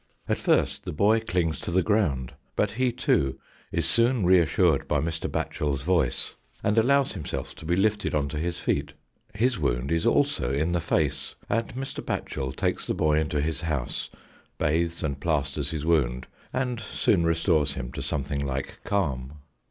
At 0.27 0.39
first 0.39 0.83
the 0.83 0.91
boy 0.91 1.19
clings 1.19 1.59
to 1.59 1.69
the 1.69 1.83
ground, 1.83 2.33
but 2.55 2.71
he, 2.71 2.91
too, 2.91 3.37
is 3.71 3.87
soon 3.87 4.25
reassured 4.25 4.87
by 4.87 4.99
Mr. 4.99 5.29
Batohel's 5.29 5.83
voice, 5.83 6.33
and 6.63 6.75
118 6.75 6.75
THE 6.75 6.79
ROCKEEY. 6.79 6.81
allows 6.87 7.11
himself 7.13 7.55
to 7.57 7.65
be 7.67 7.75
lifted 7.75 8.15
on 8.15 8.27
to 8.29 8.39
his 8.39 8.57
feet. 8.57 8.93
His 9.35 9.59
wound 9.59 9.91
is 9.91 10.07
also 10.07 10.51
in 10.51 10.71
the 10.71 10.79
face, 10.79 11.35
and 11.47 11.67
Mr. 11.75 12.03
Batchel 12.03 12.51
takes 12.55 12.87
the 12.87 12.95
boy 12.95 13.19
into 13.19 13.41
his 13.41 13.61
house, 13.61 14.09
bathes 14.57 15.03
and 15.03 15.19
plasters 15.19 15.69
his 15.69 15.85
wound, 15.85 16.25
and 16.51 16.79
soon 16.79 17.23
restores 17.23 17.73
him 17.73 17.91
to 17.91 18.01
something 18.01 18.43
like 18.43 18.79
calm. 18.83 19.33